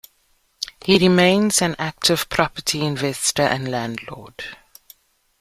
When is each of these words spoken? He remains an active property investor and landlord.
He 0.83 0.97
remains 0.97 1.61
an 1.61 1.75
active 1.77 2.27
property 2.27 2.83
investor 2.83 3.43
and 3.43 3.69
landlord. 3.69 4.43